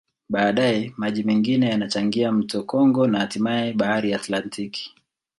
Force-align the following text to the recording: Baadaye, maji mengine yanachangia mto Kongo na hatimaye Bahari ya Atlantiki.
Baadaye, 0.29 0.93
maji 0.97 1.23
mengine 1.23 1.69
yanachangia 1.69 2.31
mto 2.31 2.63
Kongo 2.63 3.07
na 3.07 3.19
hatimaye 3.19 3.73
Bahari 3.73 4.11
ya 4.11 4.17
Atlantiki. 4.19 4.95